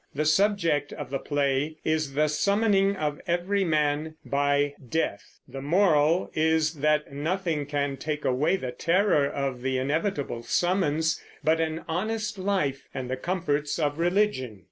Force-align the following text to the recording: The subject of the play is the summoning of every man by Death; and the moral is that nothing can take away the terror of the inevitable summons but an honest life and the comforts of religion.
The 0.15 0.25
subject 0.25 0.91
of 0.93 1.11
the 1.11 1.19
play 1.19 1.77
is 1.85 2.13
the 2.15 2.27
summoning 2.27 2.95
of 2.95 3.21
every 3.27 3.63
man 3.63 4.15
by 4.25 4.73
Death; 4.89 5.37
and 5.45 5.53
the 5.57 5.61
moral 5.61 6.31
is 6.33 6.73
that 6.79 7.13
nothing 7.13 7.67
can 7.67 7.97
take 7.97 8.25
away 8.25 8.55
the 8.55 8.71
terror 8.71 9.27
of 9.27 9.61
the 9.61 9.77
inevitable 9.77 10.41
summons 10.41 11.21
but 11.43 11.59
an 11.61 11.83
honest 11.87 12.39
life 12.39 12.87
and 12.95 13.11
the 13.11 13.15
comforts 13.15 13.77
of 13.77 13.99
religion. 13.99 14.59